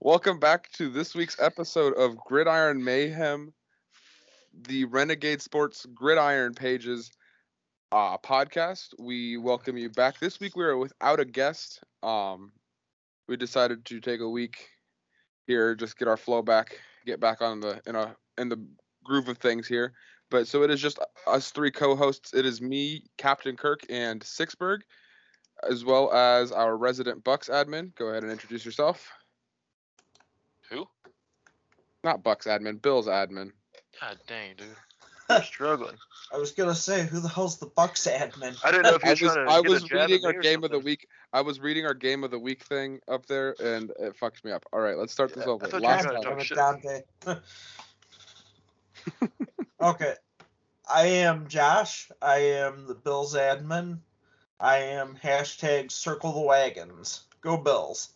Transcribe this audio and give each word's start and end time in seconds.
Welcome 0.00 0.38
back 0.38 0.70
to 0.72 0.90
this 0.90 1.14
week's 1.14 1.40
episode 1.40 1.94
of 1.94 2.16
Gridiron 2.16 2.84
Mayhem, 2.84 3.54
the 4.52 4.84
Renegade 4.84 5.40
Sports 5.40 5.86
Gridiron 5.94 6.52
Pages 6.52 7.10
uh, 7.90 8.18
podcast. 8.18 8.88
We 8.98 9.38
welcome 9.38 9.78
you 9.78 9.88
back. 9.88 10.18
This 10.18 10.40
week 10.40 10.56
we 10.56 10.64
are 10.64 10.76
without 10.76 11.20
a 11.20 11.24
guest. 11.24 11.80
Um, 12.02 12.52
we 13.28 13.38
decided 13.38 13.86
to 13.86 14.00
take 14.00 14.20
a 14.20 14.28
week 14.28 14.68
here, 15.46 15.74
just 15.74 15.98
get 15.98 16.08
our 16.08 16.18
flow 16.18 16.42
back, 16.42 16.78
get 17.06 17.18
back 17.18 17.40
on 17.40 17.60
the 17.60 17.80
in 17.86 17.96
a 17.96 18.14
in 18.36 18.50
the 18.50 18.62
groove 19.04 19.28
of 19.28 19.38
things 19.38 19.66
here. 19.66 19.94
But 20.30 20.48
so 20.48 20.62
it 20.64 20.70
is 20.70 20.82
just 20.82 20.98
us 21.26 21.50
three 21.50 21.70
co-hosts. 21.70 22.34
It 22.34 22.44
is 22.44 22.60
me, 22.60 23.04
Captain 23.16 23.56
Kirk, 23.56 23.86
and 23.88 24.20
Sixburg, 24.20 24.80
as 25.68 25.82
well 25.82 26.12
as 26.12 26.52
our 26.52 26.76
resident 26.76 27.24
Bucks 27.24 27.48
admin. 27.48 27.94
Go 27.94 28.08
ahead 28.08 28.22
and 28.22 28.32
introduce 28.32 28.66
yourself. 28.66 29.10
Who? 32.02 32.08
Not 32.08 32.22
Bucks 32.22 32.46
admin, 32.46 32.80
Bill's 32.80 33.06
admin. 33.06 33.52
God 34.00 34.18
dang, 34.26 34.54
dude. 34.56 34.68
I'm 35.28 35.42
struggling. 35.42 35.96
I 36.32 36.38
was 36.38 36.52
gonna 36.52 36.74
say, 36.74 37.06
who 37.06 37.20
the 37.20 37.28
hell's 37.28 37.58
the 37.58 37.66
Bucks 37.66 38.06
admin? 38.06 38.56
I 38.64 38.70
didn't 38.70 38.84
know 38.84 38.94
if 38.94 39.04
you 39.04 39.08
I 39.08 39.12
was, 39.12 39.18
trying 39.20 39.46
to 39.46 39.52
I 39.52 39.60
get 39.60 39.70
was 39.70 39.82
a 39.82 39.86
jab 39.86 40.10
reading 40.10 40.24
at 40.24 40.26
our 40.26 40.32
me 40.32 40.38
or 40.38 40.42
game 40.42 40.64
of 40.64 40.70
the 40.70 40.76
something. 40.76 40.84
week. 40.84 41.08
I 41.32 41.40
was 41.42 41.60
reading 41.60 41.86
our 41.86 41.94
game 41.94 42.24
of 42.24 42.30
the 42.30 42.38
week 42.38 42.62
thing 42.64 43.00
up 43.08 43.26
there, 43.26 43.54
and 43.62 43.92
it 44.00 44.16
fucked 44.16 44.44
me 44.44 44.52
up. 44.52 44.64
All 44.72 44.80
right, 44.80 44.96
let's 44.96 45.12
start 45.12 45.34
this 45.34 45.44
Yeah, 45.46 45.50
I 45.50 45.54
over. 45.54 45.66
thought 45.66 45.82
you 45.82 45.88
were 45.88 45.88
Last 45.88 46.02
trying 46.02 46.16
to 46.16 46.22
time. 46.22 46.38
talk 46.38 46.38
Damn 46.38 46.40
it, 46.40 46.46
shit. 46.46 46.56
Dante. 47.22 47.40
okay. 49.80 50.14
I 50.92 51.06
am 51.06 51.48
Josh. 51.48 52.10
I 52.20 52.38
am 52.38 52.86
the 52.86 52.94
Bills 52.94 53.34
admin. 53.34 53.98
I 54.58 54.78
am 54.78 55.16
hashtag 55.22 55.90
circle 55.90 56.32
the 56.32 56.40
wagons. 56.40 57.22
Go 57.40 57.56
Bills. 57.56 58.10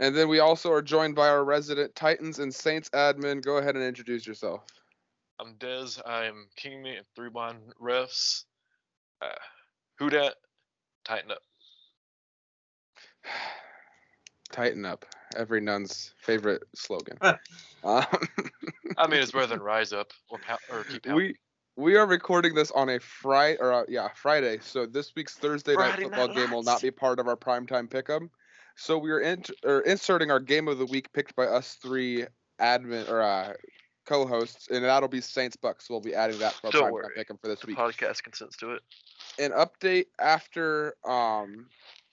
And 0.00 0.16
then 0.16 0.28
we 0.28 0.38
also 0.38 0.70
are 0.72 0.82
joined 0.82 1.14
by 1.16 1.28
our 1.28 1.44
resident 1.44 1.94
Titans 1.94 2.38
and 2.38 2.54
Saints 2.54 2.88
admin. 2.90 3.42
Go 3.42 3.56
ahead 3.56 3.74
and 3.74 3.84
introduce 3.84 4.26
yourself. 4.26 4.62
I'm 5.40 5.54
Dez. 5.54 6.00
I 6.06 6.24
am 6.26 6.48
King 6.56 6.82
Me 6.82 6.96
and 6.96 7.06
three 7.14 7.30
blind 7.30 7.58
refs. 7.80 8.44
Uh, 9.20 9.28
who 9.98 10.10
dat? 10.10 10.34
Tighten 11.04 11.30
up. 11.30 11.42
Tighten 14.52 14.84
up. 14.84 15.04
Every 15.36 15.60
nun's 15.60 16.14
favorite 16.20 16.62
slogan. 16.74 17.18
Um, 17.84 18.04
I 18.96 19.06
mean, 19.06 19.20
it's 19.22 19.30
better 19.32 19.46
than 19.46 19.60
rise 19.60 19.92
up 19.92 20.10
or 20.28 20.38
pound, 20.38 20.58
or 20.68 20.82
keep 20.82 21.04
pounding. 21.04 21.16
we 21.16 21.36
we 21.76 21.94
are 21.94 22.06
recording 22.06 22.56
this 22.56 22.72
on 22.72 22.88
a 22.88 22.98
Friday 22.98 23.56
or 23.60 23.72
uh, 23.72 23.84
yeah 23.88 24.08
Friday. 24.16 24.58
So 24.60 24.84
this 24.84 25.12
week's 25.14 25.36
Thursday 25.36 25.76
night 25.76 26.00
football 26.00 26.26
Night 26.26 26.36
game 26.36 26.50
will 26.50 26.64
not 26.64 26.82
be 26.82 26.90
part 26.90 27.20
of 27.20 27.28
our 27.28 27.36
primetime 27.36 27.88
pick'em. 27.88 28.30
So 28.78 28.96
we 28.96 29.10
are 29.10 29.20
in, 29.20 29.42
or 29.64 29.80
inserting 29.80 30.30
our 30.30 30.38
game 30.40 30.68
of 30.68 30.78
the 30.78 30.86
week 30.86 31.12
picked 31.12 31.34
by 31.34 31.44
us 31.46 31.74
three 31.82 32.24
admin 32.60 33.08
or 33.10 33.20
uh, 33.20 33.52
co-hosts, 34.06 34.68
and 34.70 34.84
that'll 34.84 35.08
be 35.08 35.20
Saints 35.20 35.56
Bucks. 35.56 35.90
We'll 35.90 36.00
be 36.00 36.14
adding 36.14 36.38
that 36.38 36.52
for 36.54 36.68
our 36.68 36.72
Don't 36.72 36.82
primetime 36.84 36.92
worry. 36.92 37.14
pick'em 37.18 37.40
for 37.40 37.48
this 37.48 37.60
the 37.60 37.66
week. 37.66 37.76
podcast 37.76 38.22
consents 38.22 38.56
to 38.58 38.72
it. 38.74 38.82
An 39.38 39.50
update 39.52 40.06
after 40.20 40.94
um 41.04 41.66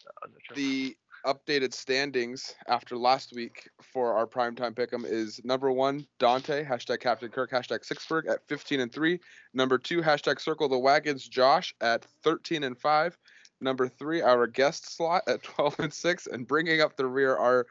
Uh, 0.05 0.27
no 0.27 0.55
the 0.55 0.97
updated 1.25 1.73
standings 1.73 2.53
after 2.67 2.95
last 2.95 3.33
week 3.33 3.67
for 3.81 4.13
our 4.13 4.27
primetime 4.27 4.73
pick'em 4.75 5.03
is 5.05 5.41
number 5.43 5.71
one 5.71 6.05
Dante 6.19 6.63
hashtag 6.63 6.99
Captain 6.99 7.30
Kirk 7.30 7.49
hashtag 7.49 7.80
Sixburg 7.83 8.30
at 8.30 8.47
15 8.47 8.80
and 8.80 8.91
three. 8.93 9.19
Number 9.53 9.80
two 9.80 10.02
hashtag 10.03 10.39
Circle 10.39 10.69
the 10.69 10.77
Wagons 10.77 11.27
Josh 11.27 11.73
at 11.81 12.05
13 12.23 12.63
and 12.63 12.77
five. 12.77 13.17
Number 13.66 13.88
three 13.88 14.21
our 14.21 14.45
guest 14.45 14.95
slot 14.95 15.23
at 15.27 15.41
12 15.58 15.80
and 15.80 15.94
six, 15.94 16.27
and 16.27 16.47
bringing 16.47 16.81
up 16.81 16.95
the 16.95 17.08
rear 17.08 17.35
our 17.35 17.66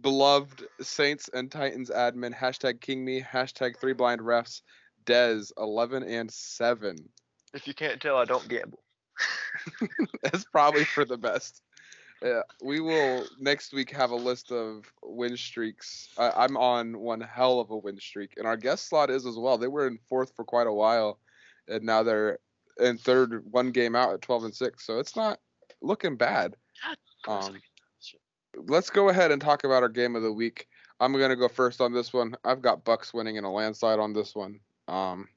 beloved 0.00 0.64
Saints 0.80 1.28
and 1.34 1.52
Titans 1.52 1.90
admin 1.90 2.34
hashtag 2.34 2.80
King 2.80 3.04
Me 3.04 3.20
hashtag 3.20 3.78
Three 3.78 3.92
Blind 3.92 4.22
Refs 4.22 4.62
Dez 5.04 5.52
11 5.58 6.04
and 6.04 6.30
seven. 6.30 6.96
if 7.52 7.68
you 7.68 7.74
can't 7.74 8.00
tell, 8.00 8.16
I 8.16 8.24
don't 8.24 8.48
gamble. 8.48 8.82
That's 10.22 10.44
probably 10.44 10.84
for 10.84 11.04
the 11.04 11.18
best. 11.18 11.62
Yeah, 12.22 12.40
we 12.62 12.80
will 12.80 13.26
next 13.38 13.74
week 13.74 13.90
have 13.90 14.12
a 14.12 14.16
list 14.16 14.50
of 14.50 14.90
win 15.02 15.36
streaks. 15.36 16.08
I, 16.16 16.30
I'm 16.30 16.56
on 16.56 16.98
one 16.98 17.20
hell 17.20 17.60
of 17.60 17.70
a 17.70 17.76
win 17.76 18.00
streak, 18.00 18.34
and 18.38 18.46
our 18.46 18.56
guest 18.56 18.88
slot 18.88 19.10
is 19.10 19.26
as 19.26 19.36
well. 19.36 19.58
They 19.58 19.68
were 19.68 19.86
in 19.86 19.98
fourth 20.08 20.32
for 20.34 20.46
quite 20.46 20.66
a 20.66 20.72
while, 20.72 21.18
and 21.68 21.84
now 21.84 22.02
they're 22.02 22.38
in 22.80 22.98
third, 22.98 23.44
one 23.50 23.70
game 23.70 23.94
out 23.94 24.12
at 24.12 24.22
12 24.22 24.44
and 24.44 24.54
six. 24.54 24.86
So 24.86 24.98
it's 24.98 25.16
not 25.16 25.38
looking 25.82 26.16
bad. 26.16 26.56
God, 26.84 26.92
of 26.92 27.24
course 27.24 27.44
I 27.46 27.48
Um. 27.48 27.62
Let's 28.66 28.90
go 28.90 29.08
ahead 29.10 29.30
and 29.30 29.40
talk 29.40 29.62
about 29.62 29.84
our 29.84 29.88
game 29.88 30.16
of 30.16 30.22
the 30.22 30.32
week. 30.32 30.66
I'm 30.98 31.12
gonna 31.12 31.36
go 31.36 31.48
first 31.48 31.80
on 31.80 31.92
this 31.92 32.12
one. 32.12 32.36
I've 32.44 32.60
got 32.60 32.84
Bucks 32.84 33.14
winning 33.14 33.36
in 33.36 33.44
a 33.44 33.52
landslide 33.52 34.00
on 34.00 34.12
this 34.12 34.34
one. 34.34 34.60
Um, 34.88 35.28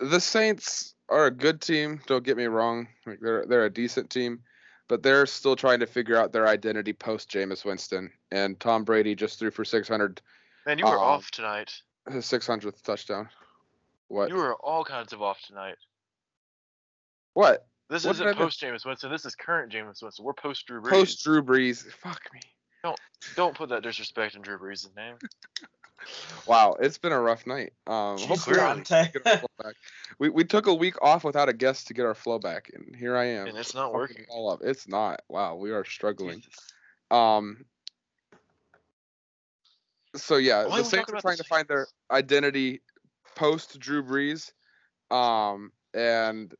the 0.00 0.20
Saints 0.20 0.94
are 1.08 1.26
a 1.26 1.30
good 1.30 1.60
team. 1.60 2.00
Don't 2.06 2.24
get 2.24 2.36
me 2.36 2.46
wrong; 2.46 2.88
like 3.06 3.20
they're 3.20 3.46
they're 3.46 3.66
a 3.66 3.70
decent 3.70 4.10
team, 4.10 4.40
but 4.88 5.02
they're 5.02 5.26
still 5.26 5.54
trying 5.54 5.80
to 5.80 5.86
figure 5.86 6.16
out 6.16 6.32
their 6.32 6.48
identity 6.48 6.92
post 6.92 7.30
Jameis 7.30 7.64
Winston. 7.64 8.10
And 8.32 8.58
Tom 8.58 8.84
Brady 8.84 9.14
just 9.14 9.38
threw 9.38 9.50
for 9.50 9.64
600, 9.64 10.20
Man, 10.66 10.78
you 10.78 10.86
were 10.86 10.98
um, 10.98 11.04
off 11.04 11.30
tonight. 11.30 11.72
his 12.10 12.24
600th 12.24 12.82
touchdown. 12.82 13.28
What? 14.12 14.28
You 14.28 14.34
were 14.34 14.54
all 14.56 14.84
kinds 14.84 15.14
of 15.14 15.22
off 15.22 15.38
tonight. 15.46 15.76
what? 17.32 17.66
This 17.88 18.04
What 18.04 18.16
isn't 18.16 18.36
post 18.36 18.60
Jameis 18.60 18.84
Winston. 18.84 19.10
This 19.10 19.24
is 19.24 19.34
current 19.34 19.72
Jameis 19.72 20.02
Winston. 20.02 20.22
We're 20.22 20.34
post 20.34 20.66
Drew 20.66 20.82
Brees. 20.82 20.90
Post 20.90 21.24
Drew 21.24 21.42
Brees. 21.42 21.90
Fuck 22.02 22.20
me. 22.34 22.40
Don't 22.82 23.00
don't 23.36 23.54
put 23.54 23.70
that 23.70 23.82
disrespect 23.82 24.34
in 24.34 24.42
Drew 24.42 24.58
Brees' 24.58 24.94
name. 24.94 25.14
Wow, 26.46 26.74
it's 26.80 26.98
been 26.98 27.12
a 27.12 27.20
rough 27.20 27.46
night. 27.46 27.74
Um, 27.86 28.16
we 28.16 28.34
Dante. 28.34 29.12
get 29.12 29.24
our 29.24 29.38
flow 29.38 29.48
back. 29.62 29.74
We 30.18 30.30
we 30.30 30.42
took 30.42 30.66
a 30.66 30.74
week 30.74 31.00
off 31.00 31.22
without 31.22 31.48
a 31.48 31.52
guest 31.52 31.86
to 31.86 31.94
get 31.94 32.04
our 32.04 32.14
flow 32.16 32.40
back, 32.40 32.72
and 32.74 32.96
here 32.96 33.16
I 33.16 33.26
am. 33.26 33.46
And 33.46 33.56
it's 33.56 33.72
not 33.72 33.94
working. 33.94 34.26
All 34.28 34.50
up. 34.50 34.62
It's 34.64 34.88
not. 34.88 35.22
Wow, 35.28 35.54
we 35.54 35.70
are 35.70 35.84
struggling. 35.84 36.42
Um. 37.12 37.64
So 40.16 40.38
yeah, 40.38 40.66
Why 40.66 40.78
the 40.78 40.84
Saints 40.84 41.12
are 41.12 41.20
trying 41.20 41.36
to 41.36 41.44
find 41.44 41.68
their 41.68 41.86
identity 42.10 42.80
post 43.34 43.78
Drew 43.78 44.02
Brees, 44.02 44.52
um, 45.14 45.72
and 45.94 46.54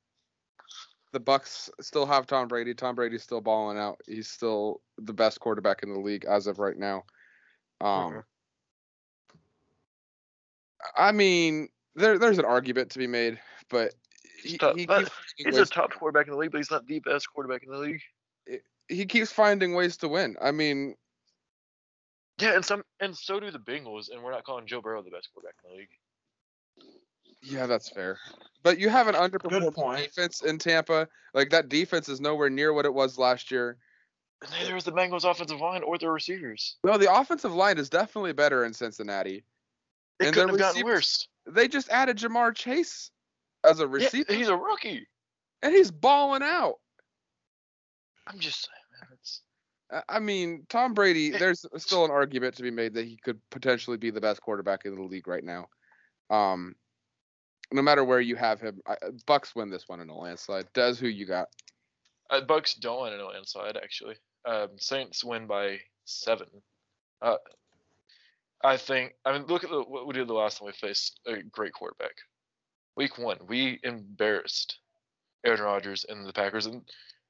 the 1.13 1.21
Bucks 1.21 1.71
still 1.81 2.07
have 2.07 2.27
Tom 2.27 2.49
Brady. 2.49 2.75
Tom 2.75 2.95
Brady's 2.95 3.23
still 3.23 3.41
balling 3.41 3.79
out. 3.79 4.01
He's 4.07 4.29
still 4.29 4.81
the 4.99 5.13
best 5.13 5.41
quarterback 5.41 5.83
in 5.83 5.93
the 5.93 6.01
league 6.01 6.25
as 6.25 6.47
of 6.47 6.59
right 6.59 6.77
now. 6.77 7.05
Um, 7.81 8.13
Mhm. 8.13 8.25
I 10.97 11.13
mean, 11.13 11.69
there 11.95 12.19
there's 12.19 12.39
an 12.39 12.45
argument 12.45 12.91
to 12.93 12.99
be 12.99 13.07
made, 13.07 13.41
but 13.69 13.95
he, 14.43 14.51
he, 14.51 14.59
finding 14.59 15.09
He's 15.37 15.57
a 15.57 15.67
top 15.67 15.93
quarterback 15.93 16.27
in 16.27 16.33
the 16.33 16.39
league, 16.39 16.51
but 16.51 16.59
he's 16.59 16.71
not 16.71 16.87
the 16.87 16.99
best 17.01 17.31
quarterback 17.33 17.63
in 17.63 17.71
the 17.71 17.79
league. 17.79 18.03
he 18.89 19.07
keeps 19.07 19.33
finding 19.33 19.75
ways 19.75 19.97
to 19.99 20.09
win. 20.09 20.37
I 20.41 20.51
mean, 20.51 20.97
Yeah, 22.39 22.55
and 22.55 22.65
some 22.65 22.85
and 23.01 23.17
so 23.17 23.39
do 23.39 23.51
the 23.51 23.59
Bengals, 23.59 24.11
and 24.11 24.23
we're 24.23 24.33
not 24.33 24.45
calling 24.45 24.67
Joe 24.67 24.81
Burrow 24.81 25.03
the 25.03 25.11
best 25.11 25.31
quarterback 25.33 25.55
in 25.65 25.71
the 25.71 25.77
league. 25.77 25.91
Yeah, 27.43 27.67
that's 27.67 27.89
fair. 27.91 28.19
But 28.63 28.79
you 28.79 28.89
have 28.89 29.09
an 29.09 29.15
underperforming 29.15 29.97
defense 29.97 30.43
in 30.43 30.59
Tampa. 30.59 31.09
Like 31.35 31.51
that 31.51 31.69
defense 31.69 32.09
is 32.09 32.21
nowhere 32.21 32.49
near 32.51 32.73
what 32.73 32.85
it 32.85 32.95
was 32.95 33.19
last 33.19 33.51
year. 33.51 33.77
Neither 34.51 34.77
is 34.77 34.85
the 34.85 34.93
Bengals 34.93 35.29
offensive 35.29 35.61
line 35.61 35.83
or 35.83 35.99
their 35.99 36.13
receivers. 36.13 36.77
No, 36.85 36.99
the 36.99 37.13
offensive 37.13 37.53
line 37.53 37.79
is 37.79 37.89
definitely 37.89 38.33
better 38.33 38.65
in 38.65 38.73
Cincinnati. 38.73 39.45
It 40.21 40.27
And 40.27 40.35
couldn't 40.35 40.51
have 40.51 40.59
gotten 40.59 40.85
worse. 40.85 41.29
They 41.47 41.69
just 41.69 41.89
added 41.91 42.19
Ja'Marr 42.19 42.55
Chase 42.55 43.11
as 43.65 43.81
a 43.81 43.85
Yeah, 43.85 43.89
receiver, 43.89 44.33
he's 44.33 44.49
a 44.49 44.57
rookie. 44.57 45.07
and 45.63 45.75
he's 45.75 45.91
balling 45.91 46.43
out. 46.43 46.75
I'm 48.27 48.39
just 48.39 48.65
saying, 48.67 49.01
man. 49.01 49.19
It's, 49.19 49.43
I- 49.91 50.17
I 50.17 50.19
mean, 50.21 50.65
Tom 50.69 50.95
Brady, 50.95 51.31
there's 51.31 51.67
still 51.79 52.05
an 52.05 52.11
argument 52.11 52.57
to 52.57 52.63
be 52.63 52.71
made 52.71 52.95
that 52.95 53.07
he 53.07 53.17
could 53.17 53.41
potentially 53.51 53.97
be 53.97 54.11
the 54.11 54.21
best 54.21 54.41
quarterback 54.41 54.85
in 54.85 54.95
the 54.95 55.03
league 55.03 55.27
right 55.27 55.45
now. 55.45 55.69
Um, 56.31 56.75
no 57.73 57.83
matter 57.83 58.05
where 58.05 58.21
you 58.21 58.37
have 58.37 58.61
him, 58.61 58.81
I, 58.87 58.97
Bucks 59.27 59.55
win 59.55 59.71
this 59.71 59.89
one 59.89 60.01
in 60.01 60.09
a 60.09 60.17
landslide. 60.17 60.67
Does 60.73 60.99
who 60.99 61.09
you 61.09 61.27
got? 61.27 61.49
uh, 62.31 62.41
Bucks 62.41 62.75
don't 62.75 63.03
win 63.03 63.13
an 63.13 63.21
inside 63.39 63.77
actually. 63.77 64.17
Um, 64.45 64.69
Saints 64.77 65.23
win 65.25 65.47
by 65.47 65.79
seven. 66.05 66.47
Uh, 67.21 67.37
I 68.65 68.77
think. 68.77 69.15
I 69.25 69.33
mean, 69.33 69.47
look 69.47 69.65
at 69.65 69.71
the, 69.71 69.81
what 69.83 70.07
we 70.07 70.15
did 70.15 70.29
the 70.29 70.35
last 70.35 70.59
time 70.59 70.67
we 70.67 70.73
faced 70.73 71.21
a 71.27 71.43
great 71.43 71.73
quarterback. 71.73 72.15
Week 72.97 73.19
one, 73.19 73.39
we 73.49 73.81
embarrassed 73.83 74.79
Aaron 75.45 75.61
Rodgers 75.63 76.05
and 76.09 76.27
the 76.27 76.33
Packers, 76.33 76.67
and 76.67 76.83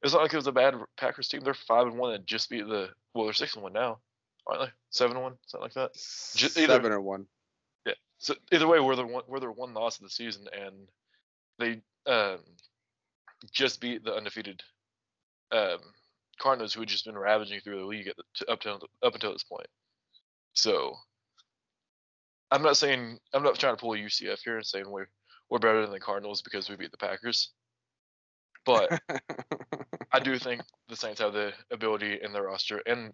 it's 0.02 0.12
not 0.12 0.22
like 0.22 0.32
it 0.32 0.36
was 0.36 0.46
a 0.46 0.52
bad 0.52 0.74
Packers 0.96 1.28
team. 1.28 1.40
They're 1.42 1.54
five 1.54 1.86
and 1.86 1.98
one 1.98 2.14
and 2.14 2.26
just 2.26 2.50
beat 2.50 2.66
the. 2.66 2.88
Well, 3.14 3.24
they're 3.26 3.32
six 3.34 3.54
and 3.54 3.62
one 3.62 3.72
now, 3.72 3.98
aren't 4.46 4.62
they? 4.62 4.72
Seven 4.90 5.16
and 5.16 5.22
one, 5.24 5.34
something 5.46 5.64
like 5.64 5.74
that. 5.74 5.92
Ju- 6.34 6.46
either- 6.60 6.72
Seven 6.74 6.92
and 6.92 7.04
one. 7.04 7.26
So 8.22 8.36
either 8.52 8.68
way, 8.68 8.78
we're 8.78 8.94
the 8.94 9.04
one 9.04 9.24
we're 9.26 9.40
their 9.40 9.50
one 9.50 9.74
loss 9.74 9.96
of 9.96 10.04
the 10.04 10.08
season, 10.08 10.46
and 10.56 10.86
they 11.58 11.82
um, 12.10 12.38
just 13.50 13.80
beat 13.80 14.04
the 14.04 14.14
undefeated 14.14 14.62
um, 15.50 15.78
Cardinals, 16.38 16.72
who 16.72 16.80
had 16.80 16.88
just 16.88 17.04
been 17.04 17.18
ravaging 17.18 17.60
through 17.60 17.80
the 17.80 17.84
league 17.84 18.06
the, 18.16 18.22
to, 18.36 18.52
up 18.52 18.60
to 18.60 18.78
up 19.02 19.14
until 19.14 19.32
this 19.32 19.42
point. 19.42 19.66
So, 20.52 20.94
I'm 22.52 22.62
not 22.62 22.76
saying 22.76 23.18
I'm 23.34 23.42
not 23.42 23.58
trying 23.58 23.74
to 23.74 23.80
pull 23.80 23.94
a 23.94 23.98
UCF 23.98 24.38
here 24.44 24.56
and 24.56 24.64
saying 24.66 24.88
we're 24.88 25.08
we're 25.50 25.58
better 25.58 25.82
than 25.82 25.90
the 25.90 25.98
Cardinals 25.98 26.42
because 26.42 26.70
we 26.70 26.76
beat 26.76 26.92
the 26.92 26.98
Packers, 26.98 27.50
but 28.64 29.00
I 30.12 30.20
do 30.20 30.38
think 30.38 30.62
the 30.88 30.94
Saints 30.94 31.20
have 31.20 31.32
the 31.32 31.52
ability 31.72 32.20
in 32.22 32.32
their 32.32 32.44
roster 32.44 32.80
and 32.86 33.12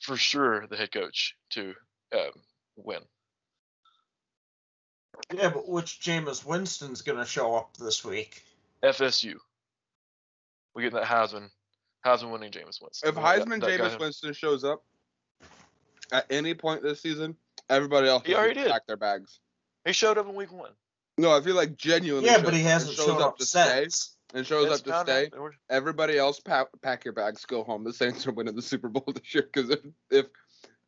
for 0.00 0.16
sure 0.16 0.66
the 0.66 0.76
head 0.76 0.90
coach 0.90 1.36
to 1.50 1.72
um, 2.12 2.32
win. 2.74 3.02
Yeah, 5.34 5.50
but 5.50 5.68
which 5.68 6.00
Jameis 6.00 6.44
Winston's 6.44 7.02
gonna 7.02 7.26
show 7.26 7.54
up 7.56 7.76
this 7.76 8.04
week? 8.04 8.42
FSU. 8.82 9.34
We 10.74 10.82
get 10.82 10.92
that 10.92 11.04
Heisman, 11.04 11.50
Heisman 12.04 12.30
winning 12.32 12.50
Jameis 12.52 12.80
Winston. 12.80 13.08
if 13.08 13.14
Heisman 13.14 13.60
that 13.60 13.70
Jameis 13.70 13.92
guy- 13.92 13.96
Winston 13.98 14.32
shows 14.32 14.64
up 14.64 14.82
at 16.12 16.26
any 16.30 16.54
point 16.54 16.82
this 16.82 17.00
season, 17.00 17.36
everybody 17.68 18.08
else 18.08 18.24
He 18.24 18.32
will 18.32 18.40
already 18.40 18.54
did. 18.62 18.70
pack 18.70 18.86
their 18.86 18.96
bags. 18.96 19.40
he 19.84 19.92
showed 19.92 20.18
up 20.18 20.26
in 20.28 20.34
week 20.34 20.52
one. 20.52 20.72
No, 21.18 21.36
I 21.36 21.40
feel 21.42 21.54
like 21.56 21.76
genuinely. 21.76 22.28
Yeah, 22.28 22.40
but 22.42 22.54
he 22.54 22.62
hasn't 22.62 22.94
shows 22.96 23.06
shown 23.06 23.22
up 23.22 23.36
to 23.38 23.44
stay 23.44 23.82
since. 23.82 24.16
and 24.32 24.46
shows 24.46 24.68
Vince 24.68 24.80
up 24.80 25.04
to 25.06 25.10
stay. 25.12 25.30
out 25.36 25.52
Everybody 25.68 26.16
else 26.18 26.40
pack, 26.40 26.68
pack 26.82 27.04
your 27.04 27.12
bags, 27.14 27.44
go 27.44 27.62
home. 27.62 27.84
The 27.84 27.92
Saints 27.92 28.26
are 28.26 28.32
winning 28.32 28.56
the 28.56 28.62
Super 28.62 28.88
Bowl 28.88 29.04
this 29.14 29.34
year 29.34 29.42
because 29.52 29.70
if 29.70 29.80
if 30.10 30.26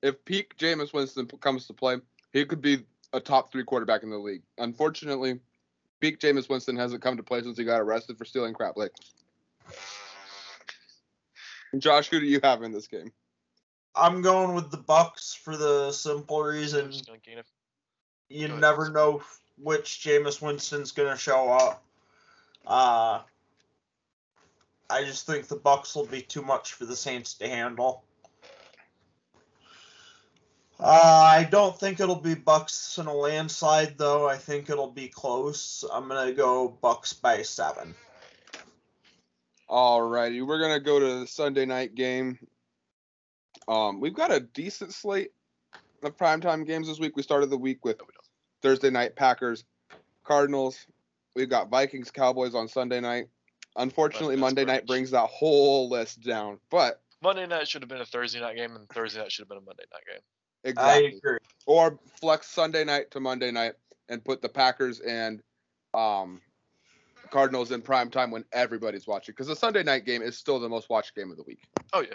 if 0.00 0.24
peak 0.24 0.56
Jameis 0.56 0.92
Winston 0.92 1.26
comes 1.26 1.66
to 1.66 1.74
play, 1.74 1.98
he 2.32 2.44
could 2.46 2.62
be 2.62 2.84
a 3.12 3.20
top 3.20 3.52
three 3.52 3.64
quarterback 3.64 4.02
in 4.02 4.10
the 4.10 4.18
league. 4.18 4.42
Unfortunately, 4.58 5.38
peak 6.00 6.18
Jameis 6.18 6.48
Winston 6.48 6.76
hasn't 6.76 7.02
come 7.02 7.16
to 7.16 7.22
play 7.22 7.42
since 7.42 7.58
he 7.58 7.64
got 7.64 7.80
arrested 7.80 8.18
for 8.18 8.24
stealing 8.24 8.54
crap 8.54 8.76
like. 8.76 8.92
Josh, 11.78 12.08
who 12.08 12.20
do 12.20 12.26
you 12.26 12.40
have 12.42 12.62
in 12.62 12.72
this 12.72 12.86
game? 12.86 13.12
I'm 13.94 14.22
going 14.22 14.54
with 14.54 14.70
the 14.70 14.78
Bucks 14.78 15.34
for 15.34 15.56
the 15.56 15.92
simple 15.92 16.42
reason 16.42 16.90
just 16.90 17.06
gonna 17.06 17.18
gain 17.18 17.38
it. 17.38 17.46
you 18.28 18.48
never 18.48 18.90
know 18.90 19.22
which 19.58 20.02
Jameis 20.04 20.40
Winston's 20.40 20.92
gonna 20.92 21.16
show 21.16 21.50
up. 21.50 21.82
Uh, 22.66 23.20
I 24.88 25.04
just 25.04 25.26
think 25.26 25.48
the 25.48 25.56
Bucks 25.56 25.94
will 25.94 26.06
be 26.06 26.22
too 26.22 26.42
much 26.42 26.74
for 26.74 26.84
the 26.84 26.96
Saints 26.96 27.34
to 27.34 27.48
handle. 27.48 28.04
Uh, 30.84 31.28
I 31.30 31.44
don't 31.44 31.78
think 31.78 32.00
it'll 32.00 32.16
be 32.16 32.34
Bucks 32.34 32.98
in 32.98 33.06
a 33.06 33.14
landslide 33.14 33.96
though. 33.96 34.28
I 34.28 34.36
think 34.36 34.68
it'll 34.68 34.90
be 34.90 35.06
close. 35.06 35.84
I'm 35.92 36.08
gonna 36.08 36.32
go 36.32 36.76
Bucks 36.82 37.12
by 37.12 37.42
seven. 37.42 37.94
All 39.68 40.02
righty, 40.02 40.42
we're 40.42 40.58
gonna 40.58 40.80
go 40.80 40.98
to 40.98 41.20
the 41.20 41.26
Sunday 41.28 41.66
night 41.66 41.94
game. 41.94 42.36
Um, 43.68 44.00
we've 44.00 44.12
got 44.12 44.32
a 44.32 44.40
decent 44.40 44.92
slate 44.92 45.30
of 46.02 46.16
primetime 46.16 46.66
games 46.66 46.88
this 46.88 46.98
week. 46.98 47.16
We 47.16 47.22
started 47.22 47.48
the 47.50 47.58
week 47.58 47.84
with 47.84 48.00
No, 48.00 48.04
we 48.04 48.12
don't. 48.12 48.26
Thursday 48.60 48.90
night 48.90 49.14
Packers, 49.14 49.62
Cardinals. 50.24 50.88
We've 51.36 51.48
got 51.48 51.70
Vikings, 51.70 52.10
Cowboys 52.10 52.56
on 52.56 52.66
Sunday 52.66 53.00
night. 53.00 53.28
Unfortunately, 53.76 54.34
That's 54.34 54.40
Monday 54.40 54.64
night 54.64 54.88
brings 54.88 55.12
that 55.12 55.28
whole 55.28 55.88
list 55.88 56.22
down. 56.22 56.58
But 56.70 57.00
Monday 57.22 57.46
night 57.46 57.68
should 57.68 57.82
have 57.82 57.88
been 57.88 58.00
a 58.00 58.04
Thursday 58.04 58.40
night 58.40 58.56
game, 58.56 58.74
and 58.74 58.88
Thursday 58.88 59.20
night 59.20 59.30
should 59.30 59.42
have 59.42 59.48
been 59.48 59.58
a 59.58 59.60
Monday 59.60 59.84
night 59.92 60.02
game. 60.10 60.22
Exactly, 60.64 61.04
I 61.04 61.16
agree. 61.16 61.38
or 61.66 61.98
flex 62.20 62.48
Sunday 62.48 62.84
night 62.84 63.10
to 63.12 63.20
Monday 63.20 63.50
night 63.50 63.74
and 64.08 64.24
put 64.24 64.42
the 64.42 64.48
Packers 64.48 65.00
and 65.00 65.42
um, 65.94 66.40
Cardinals 67.30 67.72
in 67.72 67.82
prime 67.82 68.10
time 68.10 68.30
when 68.30 68.44
everybody's 68.52 69.06
watching 69.06 69.32
because 69.32 69.46
the 69.46 69.56
Sunday 69.56 69.82
night 69.82 70.04
game 70.04 70.22
is 70.22 70.36
still 70.36 70.60
the 70.60 70.68
most 70.68 70.90
watched 70.90 71.14
game 71.14 71.30
of 71.30 71.36
the 71.36 71.44
week. 71.44 71.60
Oh 71.92 72.00
yeah, 72.00 72.14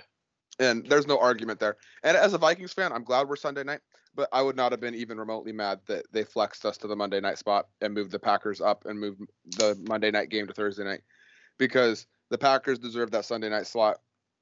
and 0.60 0.86
there's 0.88 1.08
no 1.08 1.20
argument 1.20 1.60
there. 1.60 1.78
And 2.04 2.18
as 2.18 2.34
a 2.34 2.38
Vikings 2.38 2.74
fan, 2.74 2.92
I'm 2.92 3.04
glad 3.04 3.28
we're 3.28 3.36
Sunday 3.36 3.64
night, 3.64 3.82
but 4.16 4.30
I 4.32 4.42
would 4.42 4.56
not 4.56 4.72
have 4.72 4.82
been 4.82 4.96
even 4.96 5.18
remotely 5.18 5.52
mad 5.52 5.80
that 5.88 6.06
they 6.12 6.24
flexed 6.24 6.66
us 6.66 6.78
to 6.78 6.88
the 6.88 6.96
Monday 6.96 7.20
night 7.20 7.38
spot 7.38 7.68
and 7.82 7.94
moved 7.94 8.12
the 8.12 8.20
Packers 8.20 8.62
up 8.62 8.86
and 8.86 9.00
moved 9.00 9.22
the 9.58 9.78
Monday 9.88 10.12
night 10.12 10.30
game 10.30 10.48
to 10.48 10.54
Thursday 10.54 10.84
night 10.84 11.02
because 11.58 12.08
the 12.30 12.38
Packers 12.38 12.80
deserve 12.80 13.12
that 13.12 13.26
Sunday 13.26 13.50
night 13.50 13.68
slot. 13.68 14.00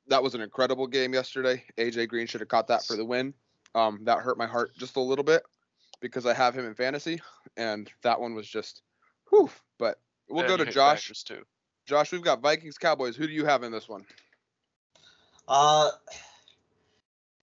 That 0.07 0.23
was 0.23 0.35
an 0.35 0.41
incredible 0.41 0.87
game 0.87 1.13
yesterday. 1.13 1.63
AJ 1.77 2.09
Green 2.09 2.27
should 2.27 2.41
have 2.41 2.47
caught 2.47 2.67
that 2.67 2.85
for 2.85 2.95
the 2.95 3.05
win. 3.05 3.33
Um, 3.75 3.99
that 4.05 4.19
hurt 4.19 4.37
my 4.37 4.47
heart 4.47 4.71
just 4.77 4.95
a 4.95 5.01
little 5.01 5.23
bit 5.23 5.43
because 5.99 6.25
I 6.25 6.33
have 6.33 6.57
him 6.57 6.65
in 6.65 6.73
fantasy, 6.73 7.21
and 7.57 7.91
that 8.03 8.19
one 8.19 8.33
was 8.33 8.47
just, 8.47 8.81
whew. 9.29 9.49
But 9.77 9.99
we'll 10.29 10.39
And 10.39 10.47
go 10.47 10.57
to 10.57 10.65
hate 10.65 10.73
Josh. 10.73 11.23
Too. 11.23 11.43
Josh, 11.85 12.11
we've 12.11 12.21
got 12.21 12.41
Vikings 12.41 12.77
Cowboys. 12.77 13.15
Who 13.15 13.27
do 13.27 13.33
you 13.33 13.45
have 13.45 13.63
in 13.63 13.71
this 13.71 13.87
one? 13.87 14.05
Uh, 15.47 15.91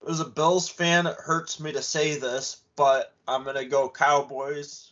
as 0.09 0.19
a 0.19 0.25
Bills 0.25 0.67
fan, 0.67 1.07
it 1.07 1.15
hurts 1.17 1.59
me 1.59 1.71
to 1.71 1.81
say 1.81 2.17
this, 2.17 2.61
but 2.75 3.13
I'm 3.27 3.43
gonna 3.43 3.65
go 3.65 3.87
Cowboys. 3.87 4.91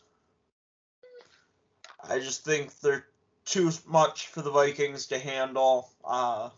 I 2.08 2.20
just 2.20 2.46
think 2.46 2.80
they're 2.80 3.06
too 3.46 3.72
much 3.88 4.28
for 4.28 4.42
the 4.42 4.52
Vikings 4.52 5.08
to 5.08 5.20
handle. 5.20 5.90
Uh, 6.06 6.50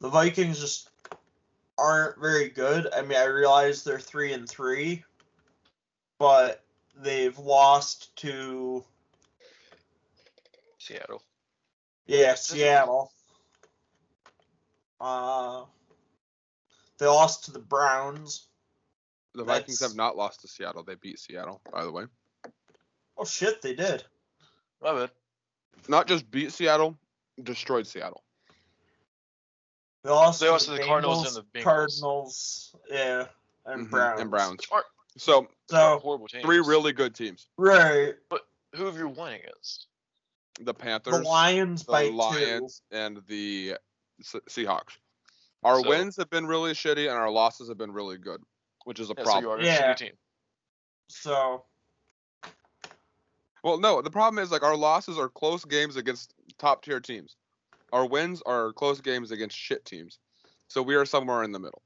the 0.00 0.08
Vikings 0.08 0.60
just 0.60 0.89
aren't 1.80 2.20
very 2.20 2.48
good. 2.50 2.88
I 2.94 3.02
mean, 3.02 3.16
I 3.18 3.24
realize 3.24 3.82
they're 3.82 3.98
three 3.98 4.32
and 4.32 4.48
three, 4.48 5.02
but 6.18 6.64
they've 6.96 7.38
lost 7.38 8.14
to 8.16 8.84
Seattle. 10.78 11.22
Yeah, 12.06 12.34
Seattle. 12.34 13.12
Uh, 15.00 15.64
they 16.98 17.06
lost 17.06 17.46
to 17.46 17.52
the 17.52 17.58
Browns. 17.58 18.46
The 19.34 19.44
Vikings 19.44 19.78
That's- 19.78 19.92
have 19.92 19.96
not 19.96 20.16
lost 20.16 20.40
to 20.40 20.48
Seattle. 20.48 20.82
They 20.82 20.96
beat 20.96 21.18
Seattle, 21.18 21.62
by 21.72 21.84
the 21.84 21.92
way. 21.92 22.04
Oh 23.16 23.24
shit, 23.24 23.62
they 23.62 23.74
did. 23.74 24.04
Love 24.82 24.98
it. 24.98 25.10
Not 25.88 26.06
just 26.08 26.30
beat 26.30 26.52
Seattle, 26.52 26.98
destroyed 27.42 27.86
Seattle. 27.86 28.24
They 30.02 30.10
lost, 30.10 30.40
They 30.40 30.46
to 30.46 30.52
lost 30.52 30.66
the 30.66 30.76
to 30.76 30.82
the 30.82 30.86
Cardinals 30.88 31.18
Bengals, 31.24 31.26
and 31.26 31.36
the 31.36 31.58
Bengals. 31.58 31.62
Cardinals, 31.64 32.76
yeah, 32.88 33.26
and 33.66 33.86
Mhm, 33.86 33.90
Browns. 33.90 34.20
And 34.20 34.30
Browns. 34.30 34.60
Aren't, 34.70 34.86
So 35.18 35.48
So 35.68 35.98
horrible 35.98 36.28
teams. 36.28 36.44
three 36.44 36.60
really 36.60 36.92
good 36.92 37.14
teams. 37.14 37.48
right, 37.58 38.14
But 38.28 38.46
Who 38.76 38.84
have 38.86 38.96
you 38.96 39.08
won 39.08 39.32
against? 39.32 39.88
The 40.60 40.72
Panthers, 40.72 41.12
the 41.14 41.22
Lions 41.22 41.84
the 41.84 41.90
by 41.92 42.04
Lions, 42.08 42.82
and 42.92 43.20
the 43.26 43.76
Seahawks. 44.22 44.96
Our 45.64 45.82
So- 45.82 45.88
wins 45.88 46.16
have 46.16 46.30
been 46.30 46.46
really 46.46 46.72
shitty, 46.72 47.08
and 47.10 47.18
our 47.18 47.30
losses 47.30 47.68
have 47.68 47.76
been 47.78 47.90
really 47.92 48.16
good, 48.16 48.42
which 48.84 49.00
is 49.00 49.10
a 49.10 49.14
Yeah, 49.18 49.24
so 49.24 49.30
you 49.38 49.40
problem. 49.42 49.52
are 49.52 49.62
a 49.62 49.64
Yeah. 49.66 49.92
shitty 49.92 49.96
team. 49.96 50.18
So 51.08 51.66
Well, 53.62 53.76
no, 53.78 54.00
the 54.00 54.10
problem 54.10 54.42
is 54.42 54.50
like 54.50 54.62
our 54.62 54.76
losses 54.76 55.18
are 55.18 55.28
close 55.28 55.64
games 55.66 55.96
against 55.96 56.32
top 56.56 56.82
tier 56.82 56.98
teams. 57.00 57.36
Our 57.92 58.06
wins 58.06 58.42
are 58.46 58.72
close 58.72 59.00
games 59.00 59.30
against 59.30 59.56
shit 59.56 59.84
teams. 59.84 60.18
So 60.68 60.82
we 60.82 60.94
are 60.94 61.04
somewhere 61.04 61.42
in 61.42 61.52
the 61.52 61.58
middle. 61.58 61.82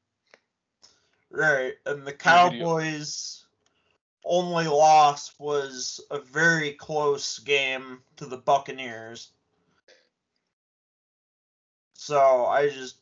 right, 1.30 1.74
and 1.86 2.06
the. 2.06 2.12
Cowboys' 2.12 3.44
only 4.24 4.66
loss 4.66 5.34
was 5.38 6.00
a 6.10 6.18
very 6.18 6.72
close 6.72 7.38
game 7.38 8.00
to 8.16 8.26
the 8.26 8.38
Buccaneers. 8.38 9.30
So 11.94 12.46
I 12.46 12.68
just 12.68 12.96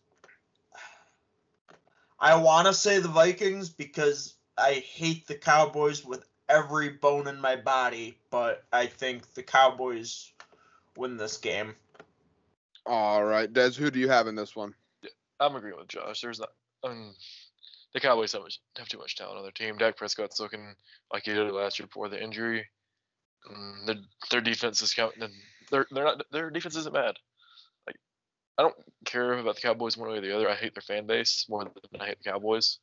I 2.19 2.37
want 2.37 2.69
to 2.69 2.75
say 2.75 3.01
the 3.01 3.09
Vikings 3.09 3.69
because 3.69 4.35
I 4.57 4.75
hate 4.75 5.27
the 5.27 5.35
Cowboys 5.35 6.05
with 6.05 6.25
every 6.49 6.91
bone 6.91 7.27
in 7.27 7.41
my 7.41 7.57
body, 7.57 8.17
but 8.31 8.65
I 8.73 8.87
think 8.87 9.35
the 9.35 9.43
Cowboys 9.43 10.33
win 10.97 11.17
this 11.17 11.37
game. 11.37 11.75
All 12.87 13.25
right, 13.25 13.53
Dez, 13.53 13.77
who 13.77 13.91
do 13.91 14.01
you 14.01 14.09
have 14.09 14.27
in 14.27 14.35
this 14.35 14.57
one? 14.57 14.75
I'm 15.39 15.57
agreeing 15.57 15.77
with 15.79 15.89
Josh. 15.89 16.21
There's 16.21 16.41
not. 16.41 16.51
Um, 16.85 17.15
the 17.95 18.01
Cowboys 18.01 18.33
have, 18.33 18.43
much, 18.43 18.61
have 18.77 18.89
too 18.89 18.99
much 18.99 19.17
talent 19.17 19.37
on 19.37 19.43
their 19.43 19.53
team. 19.53 19.77
Dak 19.77 19.97
Prescott's 19.97 20.41
looking 20.41 20.75
like 21.13 21.25
he 21.25 21.33
did 21.33 21.51
last 21.53 21.79
year 21.79 21.87
before 21.87 22.09
the 22.09 22.23
injury. 22.23 22.67
Um, 23.49 23.83
their 23.87 23.97
their 24.31 24.41
defense 24.41 24.83
is 24.83 24.95
counting. 24.95 25.29
Their 25.71 25.87
they're 25.91 26.05
not 26.05 26.23
their 26.31 26.51
defense 26.51 26.77
isn't 26.77 26.95
bad. 26.95 27.17
Like 27.87 27.97
I 28.59 28.63
don't 28.63 28.75
care 29.05 29.35
about 29.35 29.57
the 29.57 29.61
Cowboys 29.61 29.97
one 29.97 30.11
way 30.11 30.19
or 30.19 30.21
the 30.21 30.35
other. 30.35 30.49
I 30.49 30.55
hate 30.55 30.75
their 30.75 30.83
fan 30.83 31.07
base 31.07 31.47
more 31.49 31.65
than 31.65 32.01
I 32.01 32.07
hate 32.07 32.19
the 32.23 32.31
Cowboys. 32.31 32.79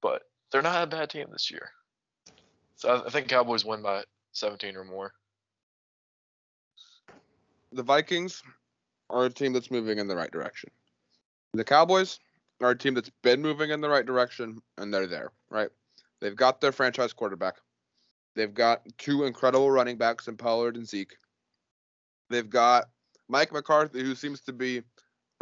But 0.00 0.22
they're 0.52 0.62
not 0.62 0.84
a 0.84 0.86
bad 0.86 1.10
team 1.10 1.26
this 1.32 1.50
year. 1.50 1.70
So 2.76 2.88
I, 2.90 3.06
I 3.06 3.10
think 3.10 3.28
Cowboys 3.28 3.64
win 3.64 3.82
by 3.82 4.04
17 4.32 4.76
or 4.76 4.84
more. 4.84 5.12
The 7.72 7.82
Vikings 7.82 8.42
are 9.10 9.24
a 9.24 9.30
team 9.30 9.52
that's 9.52 9.70
moving 9.70 9.98
in 9.98 10.08
the 10.08 10.16
right 10.16 10.30
direction. 10.30 10.70
The 11.54 11.64
Cowboys 11.64 12.18
are 12.60 12.70
a 12.70 12.78
team 12.78 12.94
that's 12.94 13.10
been 13.22 13.40
moving 13.40 13.70
in 13.70 13.80
the 13.80 13.88
right 13.88 14.04
direction, 14.04 14.60
and 14.76 14.92
they're 14.92 15.06
there, 15.06 15.32
right? 15.50 15.70
They've 16.20 16.36
got 16.36 16.60
their 16.60 16.72
franchise 16.72 17.12
quarterback. 17.12 17.56
They've 18.34 18.52
got 18.52 18.82
two 18.98 19.24
incredible 19.24 19.70
running 19.70 19.96
backs 19.96 20.28
in 20.28 20.36
Pollard 20.36 20.76
and 20.76 20.86
Zeke. 20.86 21.16
They've 22.30 22.48
got 22.48 22.86
Mike 23.28 23.52
McCarthy, 23.52 24.02
who 24.02 24.14
seems 24.14 24.40
to 24.42 24.52
be 24.52 24.82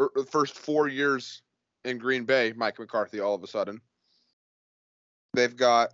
er, 0.01 0.11
the 0.15 0.25
first 0.25 0.57
four 0.57 0.89
years 0.89 1.43
in 1.85 1.99
Green 1.99 2.25
Bay, 2.25 2.53
Mike 2.57 2.79
McCarthy 2.79 3.21
all 3.21 3.35
of 3.35 3.43
a 3.43 3.47
sudden. 3.47 3.81
They've 5.35 5.57
got 5.57 5.93